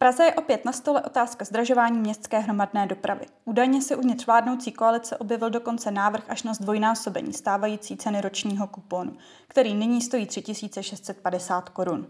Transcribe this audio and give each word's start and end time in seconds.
Praze 0.00 0.24
je 0.24 0.34
opět 0.34 0.64
na 0.64 0.72
stole 0.72 1.02
otázka 1.02 1.44
zdražování 1.44 1.98
městské 1.98 2.38
hromadné 2.38 2.86
dopravy. 2.86 3.26
Údajně 3.44 3.82
se 3.82 3.96
uvnitř 3.96 4.26
vládnoucí 4.26 4.72
koalice 4.72 5.16
objevil 5.16 5.50
dokonce 5.50 5.90
návrh 5.90 6.24
až 6.28 6.42
na 6.42 6.54
zdvojnásobení 6.54 7.32
stávající 7.32 7.96
ceny 7.96 8.20
ročního 8.20 8.66
kuponu, 8.66 9.16
který 9.48 9.74
nyní 9.74 10.00
stojí 10.00 10.26
3650 10.26 11.68
korun. 11.68 12.06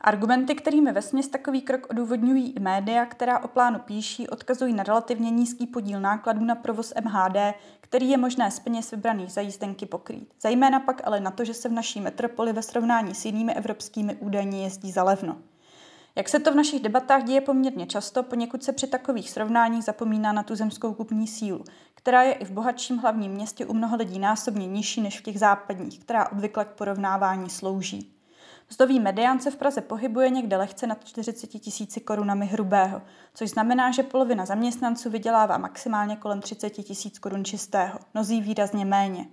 Argumenty, 0.00 0.54
kterými 0.54 0.92
vesměs 0.92 1.28
takový 1.28 1.62
krok 1.62 1.86
odůvodňují 1.90 2.52
i 2.52 2.60
média, 2.60 3.06
která 3.06 3.38
o 3.38 3.48
plánu 3.48 3.78
píší, 3.78 4.28
odkazují 4.28 4.74
na 4.74 4.82
relativně 4.82 5.30
nízký 5.30 5.66
podíl 5.66 6.00
nákladů 6.00 6.44
na 6.44 6.54
provoz 6.54 6.92
MHD, 7.04 7.54
který 7.80 8.10
je 8.10 8.18
možné 8.18 8.50
z 8.50 8.60
peněz 8.60 8.90
vybraných 8.90 9.32
za 9.32 9.40
jízdenky 9.40 9.86
pokrýt. 9.86 10.32
Zajména 10.40 10.80
pak 10.80 11.00
ale 11.04 11.20
na 11.20 11.30
to, 11.30 11.44
že 11.44 11.54
se 11.54 11.68
v 11.68 11.72
naší 11.72 12.00
metropoli 12.00 12.52
ve 12.52 12.62
srovnání 12.62 13.14
s 13.14 13.24
jinými 13.24 13.54
evropskými 13.54 14.14
údajně 14.14 14.62
jezdí 14.62 14.92
za 14.92 15.02
levno. 15.02 15.36
Jak 16.20 16.28
se 16.28 16.38
to 16.38 16.52
v 16.52 16.54
našich 16.54 16.82
debatách 16.82 17.24
děje 17.24 17.40
poměrně 17.40 17.86
často, 17.86 18.22
poněkud 18.22 18.64
se 18.64 18.72
při 18.72 18.86
takových 18.86 19.30
srovnáních 19.30 19.84
zapomíná 19.84 20.32
na 20.32 20.42
tu 20.42 20.54
zemskou 20.54 20.94
kupní 20.94 21.26
sílu, 21.26 21.64
která 21.94 22.22
je 22.22 22.32
i 22.32 22.44
v 22.44 22.50
bohatším 22.50 22.98
hlavním 22.98 23.32
městě 23.32 23.66
u 23.66 23.74
mnoha 23.74 23.96
lidí 23.96 24.18
násobně 24.18 24.66
nižší 24.66 25.00
než 25.00 25.20
v 25.20 25.22
těch 25.22 25.38
západních, 25.38 25.98
která 25.98 26.28
obvykle 26.28 26.64
k 26.64 26.68
porovnávání 26.68 27.50
slouží. 27.50 28.14
Mzdový 28.70 29.00
medián 29.00 29.40
se 29.40 29.50
v 29.50 29.56
Praze 29.56 29.80
pohybuje 29.80 30.30
někde 30.30 30.56
lehce 30.56 30.86
nad 30.86 31.04
40 31.04 31.46
tisíci 31.46 32.00
korunami 32.00 32.46
hrubého, 32.46 33.02
což 33.34 33.50
znamená, 33.50 33.90
že 33.90 34.02
polovina 34.02 34.46
zaměstnanců 34.46 35.10
vydělává 35.10 35.58
maximálně 35.58 36.16
kolem 36.16 36.40
30 36.40 36.70
tisíc 36.70 37.18
korun 37.18 37.44
čistého, 37.44 37.98
mnozí 38.14 38.40
výrazně 38.40 38.84
méně. 38.84 39.26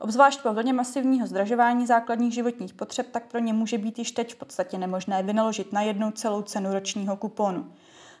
Obzvlášť 0.00 0.42
po 0.42 0.54
vlně 0.54 0.72
masivního 0.72 1.26
zdražování 1.26 1.86
základních 1.86 2.34
životních 2.34 2.74
potřeb 2.74 3.06
tak 3.10 3.26
pro 3.26 3.38
ně 3.38 3.52
může 3.52 3.78
být 3.78 3.98
již 3.98 4.12
teď 4.12 4.34
v 4.34 4.36
podstatě 4.36 4.78
nemožné 4.78 5.22
vynaložit 5.22 5.72
na 5.72 5.82
jednou 5.82 6.10
celou 6.10 6.42
cenu 6.42 6.72
ročního 6.72 7.16
kuponu. 7.16 7.72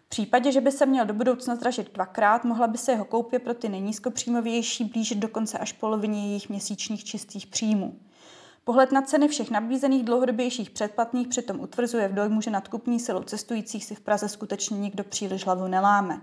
V 0.06 0.08
případě, 0.08 0.52
že 0.52 0.60
by 0.60 0.72
se 0.72 0.86
měl 0.86 1.06
do 1.06 1.14
budoucna 1.14 1.56
zdražit 1.56 1.94
dvakrát, 1.94 2.44
mohla 2.44 2.66
by 2.66 2.78
se 2.78 2.92
jeho 2.92 3.04
koupě 3.04 3.38
pro 3.38 3.54
ty 3.54 3.68
nejnízkopříjmovější 3.68 4.84
blížit 4.84 5.18
dokonce 5.18 5.58
až 5.58 5.72
polovině 5.72 6.26
jejich 6.26 6.48
měsíčních 6.48 7.04
čistých 7.04 7.46
příjmů. 7.46 7.98
Pohled 8.68 8.92
na 8.92 9.02
ceny 9.02 9.28
všech 9.28 9.50
nabízených 9.50 10.04
dlouhodobějších 10.04 10.70
předplatných 10.70 11.28
přitom 11.28 11.60
utvrzuje 11.60 12.08
v 12.08 12.14
dojmu, 12.14 12.40
že 12.40 12.50
nad 12.50 12.68
kupní 12.68 13.00
silou 13.00 13.22
cestujících 13.22 13.84
si 13.84 13.94
v 13.94 14.00
Praze 14.00 14.28
skutečně 14.28 14.78
nikdo 14.78 15.04
příliš 15.04 15.44
hlavu 15.44 15.68
neláme. 15.68 16.20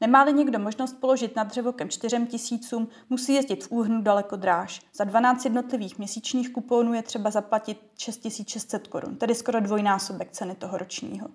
Nemá-li 0.00 0.32
někdo 0.32 0.58
možnost 0.58 0.92
položit 1.00 1.36
nad 1.36 1.44
dřevokem 1.44 1.88
4 1.88 2.26
tisícům, 2.26 2.88
musí 3.10 3.34
jezdit 3.34 3.64
v 3.64 3.72
úhrnu 3.72 4.02
daleko 4.02 4.36
dráž. 4.36 4.80
Za 4.94 5.04
12 5.04 5.44
jednotlivých 5.44 5.98
měsíčních 5.98 6.52
kuponů 6.52 6.94
je 6.94 7.02
třeba 7.02 7.30
zaplatit 7.30 7.78
6600 7.98 8.88
korun, 8.88 9.16
tedy 9.16 9.34
skoro 9.34 9.60
dvojnásobek 9.60 10.30
ceny 10.30 10.54
toho 10.54 10.78
ročního. 10.78 11.28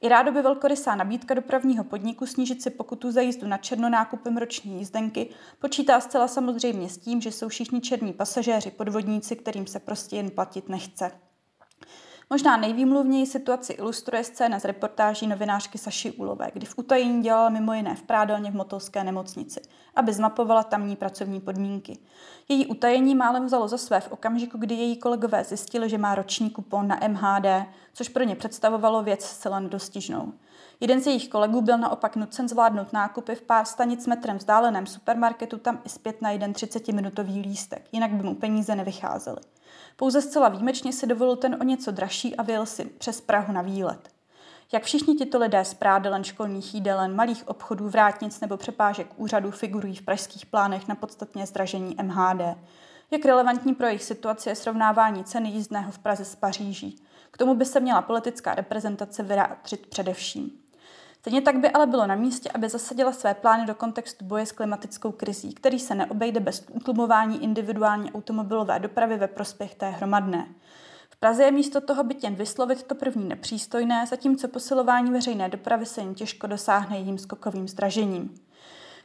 I 0.00 0.08
rádoby 0.08 0.42
velkorysá 0.42 0.94
nabídka 0.94 1.34
dopravního 1.34 1.84
podniku 1.84 2.26
snížit 2.26 2.62
si 2.62 2.70
pokutu 2.70 3.10
za 3.10 3.20
jízdu 3.20 3.46
na 3.46 3.56
černo 3.56 3.88
nákupem 3.88 4.36
roční 4.36 4.78
jízdenky 4.78 5.30
počítá 5.58 6.00
zcela 6.00 6.28
samozřejmě 6.28 6.88
s 6.88 6.98
tím, 6.98 7.20
že 7.20 7.32
jsou 7.32 7.48
všichni 7.48 7.80
černí 7.80 8.12
pasažéři 8.12 8.70
podvodníci, 8.70 9.36
kterým 9.36 9.66
se 9.66 9.80
prostě 9.80 10.16
jen 10.16 10.30
platit 10.30 10.68
nechce. 10.68 11.10
Možná 12.30 12.56
nejvýmluvněji 12.56 13.26
situaci 13.26 13.72
ilustruje 13.72 14.24
scéna 14.24 14.58
z 14.58 14.64
reportáží 14.64 15.26
novinářky 15.26 15.78
Saši 15.78 16.12
Ulové, 16.12 16.50
kdy 16.52 16.66
v 16.66 16.78
utajení 16.78 17.22
dělala 17.22 17.48
mimo 17.48 17.74
jiné 17.74 17.94
v 17.94 18.02
prádelně 18.02 18.50
v 18.50 18.54
Motolské 18.54 19.04
nemocnici, 19.04 19.60
aby 19.94 20.12
zmapovala 20.12 20.62
tamní 20.62 20.96
pracovní 20.96 21.40
podmínky. 21.40 21.98
Její 22.48 22.66
utajení 22.66 23.14
málem 23.14 23.46
vzalo 23.46 23.68
za 23.68 23.78
své 23.78 24.00
v 24.00 24.12
okamžiku, 24.12 24.58
kdy 24.58 24.74
její 24.74 24.96
kolegové 24.96 25.44
zjistili, 25.44 25.88
že 25.88 25.98
má 25.98 26.14
roční 26.14 26.50
kupon 26.50 26.88
na 26.88 27.00
MHD, 27.08 27.66
což 27.92 28.08
pro 28.08 28.24
ně 28.24 28.36
představovalo 28.36 29.02
věc 29.02 29.24
zcela 29.24 29.60
nedostižnou. 29.60 30.32
Jeden 30.80 31.00
z 31.00 31.06
jejich 31.06 31.28
kolegů 31.28 31.60
byl 31.60 31.78
naopak 31.78 32.16
nucen 32.16 32.48
zvládnout 32.48 32.92
nákupy 32.92 33.34
v 33.34 33.42
pár 33.42 33.64
stanic 33.64 34.06
metrem 34.06 34.38
vzdáleném 34.38 34.86
supermarketu 34.86 35.58
tam 35.58 35.80
i 35.84 35.88
zpět 35.88 36.22
na 36.22 36.30
jeden 36.30 36.52
30-minutový 36.52 37.42
lístek, 37.42 37.88
jinak 37.92 38.10
by 38.10 38.22
mu 38.22 38.34
peníze 38.34 38.74
nevycházely. 38.74 39.40
Pouze 39.96 40.22
zcela 40.22 40.48
výjimečně 40.48 40.92
si 40.92 41.06
dovolil 41.06 41.36
ten 41.36 41.56
o 41.60 41.64
něco 41.64 41.90
dražší 41.90 42.36
a 42.36 42.42
vyjel 42.42 42.66
si 42.66 42.84
přes 42.84 43.20
Prahu 43.20 43.52
na 43.52 43.62
výlet. 43.62 44.08
Jak 44.72 44.82
všichni 44.82 45.14
tito 45.14 45.38
lidé 45.38 45.64
z 45.64 45.74
prádelen, 45.74 46.24
školních 46.24 46.74
jídelen, 46.74 47.16
malých 47.16 47.48
obchodů, 47.48 47.88
vrátnic 47.88 48.40
nebo 48.40 48.56
přepážek 48.56 49.06
úřadů 49.16 49.50
figurují 49.50 49.96
v 49.96 50.02
pražských 50.02 50.46
plánech 50.46 50.88
na 50.88 50.94
podstatně 50.94 51.46
zdražení 51.46 51.96
MHD. 52.02 52.40
Jak 53.10 53.24
relevantní 53.24 53.74
pro 53.74 53.86
jejich 53.86 54.04
situaci 54.04 54.48
je 54.48 54.54
srovnávání 54.54 55.24
ceny 55.24 55.48
jízdného 55.48 55.92
v 55.92 55.98
Praze 55.98 56.24
s 56.24 56.34
Paříží. 56.34 57.02
K 57.30 57.38
tomu 57.38 57.54
by 57.54 57.64
se 57.64 57.80
měla 57.80 58.02
politická 58.02 58.54
reprezentace 58.54 59.22
vyjádřit 59.22 59.86
především. 59.86 60.50
Stejně 61.20 61.40
tak 61.40 61.58
by 61.58 61.70
ale 61.70 61.86
bylo 61.86 62.06
na 62.06 62.14
místě, 62.14 62.50
aby 62.54 62.68
zasadila 62.68 63.12
své 63.12 63.34
plány 63.34 63.66
do 63.66 63.74
kontextu 63.74 64.24
boje 64.24 64.46
s 64.46 64.52
klimatickou 64.52 65.12
krizí, 65.12 65.54
který 65.54 65.78
se 65.78 65.94
neobejde 65.94 66.40
bez 66.40 66.66
utlumování 66.72 67.44
individuální 67.44 68.12
automobilové 68.12 68.78
dopravy 68.78 69.16
ve 69.16 69.28
prospěch 69.28 69.74
té 69.74 69.90
hromadné. 69.90 70.46
V 71.10 71.16
Praze 71.16 71.44
je 71.44 71.50
místo 71.50 71.80
toho 71.80 72.04
byt 72.04 72.24
jen 72.24 72.34
vyslovit 72.34 72.82
to 72.82 72.94
první 72.94 73.28
nepřístojné, 73.28 74.06
zatímco 74.06 74.48
posilování 74.48 75.10
veřejné 75.10 75.48
dopravy 75.48 75.86
se 75.86 76.00
jen 76.00 76.14
těžko 76.14 76.46
dosáhne 76.46 76.96
jejím 76.96 77.18
skokovým 77.18 77.68
zdražením. 77.68 78.34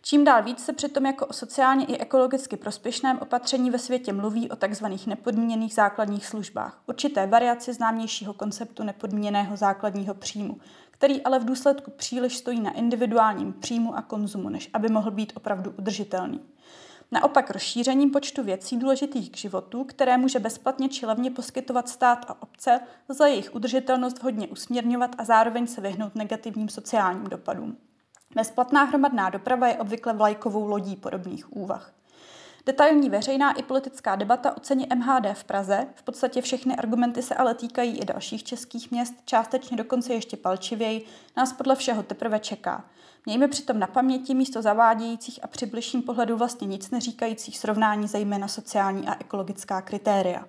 Čím 0.06 0.24
dál 0.24 0.44
víc 0.44 0.66
se 0.66 0.74
přitom 0.74 1.06
jako 1.06 1.26
o 1.26 1.34
sociálně 1.34 1.86
i 1.86 1.98
ekologicky 1.98 2.58
prospěšném 2.58 3.18
opatření 3.20 3.72
ve 3.72 3.80
světě 3.80 4.14
mluví 4.14 4.50
o 4.50 4.56
tzv. 4.56 4.86
nepodmíněných 5.08 5.74
základních 5.74 6.26
službách, 6.26 6.82
určité 6.86 7.28
variaci 7.28 7.74
známějšího 7.74 8.34
konceptu 8.34 8.84
nepodmíněného 8.84 9.58
základního 9.58 10.14
příjmu, 10.14 10.58
který 10.92 11.22
ale 11.22 11.40
v 11.40 11.46
důsledku 11.46 11.92
příliš 11.92 12.38
stojí 12.38 12.60
na 12.60 12.72
individuálním 12.72 13.54
příjmu 13.54 13.98
a 13.98 14.02
konzumu, 14.02 14.50
než 14.50 14.70
aby 14.74 14.90
mohl 14.90 15.12
být 15.12 15.34
opravdu 15.36 15.74
udržitelný. 15.80 16.40
Naopak 17.12 17.52
rozšířením 17.52 18.12
počtu 18.12 18.44
věcí 18.44 18.78
důležitých 18.78 19.32
k 19.32 19.38
životu, 19.38 19.84
které 19.84 20.18
může 20.18 20.40
bezplatně 20.40 20.90
či 20.90 21.06
levně 21.06 21.32
poskytovat 21.32 21.90
stát 21.90 22.26
a 22.28 22.42
obce, 22.42 22.80
lze 23.10 23.30
jejich 23.30 23.56
udržitelnost 23.56 24.24
hodně 24.24 24.48
usměrňovat 24.48 25.16
a 25.18 25.26
zároveň 25.26 25.68
se 25.68 25.82
vyhnout 25.82 26.16
negativním 26.16 26.70
sociálním 26.70 27.24
dopadům. 27.24 27.78
Bezplatná 28.36 28.84
hromadná 28.84 29.30
doprava 29.30 29.68
je 29.68 29.78
obvykle 29.78 30.14
vlajkovou 30.14 30.68
lodí 30.68 30.96
podobných 30.96 31.58
úvah. 31.58 31.94
Detailní 32.66 33.10
veřejná 33.10 33.52
i 33.52 33.64
politická 33.64 34.16
debata 34.16 34.58
o 34.58 34.60
ceně 34.60 34.88
MHD 34.96 35.26
v 35.34 35.44
Praze, 35.44 35.88
v 35.96 36.04
podstatě 36.04 36.42
všechny 36.42 36.76
argumenty 36.76 37.22
se 37.22 37.36
ale 37.36 37.56
týkají 37.56 38.00
i 38.00 38.06
dalších 38.06 38.44
českých 38.44 38.92
měst, 38.92 39.14
částečně 39.26 39.78
dokonce 39.78 40.14
ještě 40.14 40.38
palčivěji, 40.38 41.06
nás 41.38 41.54
podle 41.54 41.76
všeho 41.76 42.04
teprve 42.04 42.40
čeká. 42.40 42.86
Mějme 43.26 43.48
přitom 43.48 43.80
na 43.80 43.88
paměti 43.88 44.36
místo 44.36 44.62
zavádějících 44.62 45.40
a 45.44 45.48
při 45.48 45.66
bližším 45.66 46.02
pohledu 46.02 46.38
vlastně 46.38 46.68
nic 46.68 46.92
neříkajících 46.92 47.58
srovnání 47.58 48.08
zejména 48.08 48.48
sociální 48.48 49.08
a 49.08 49.16
ekologická 49.20 49.82
kritéria. 49.82 50.42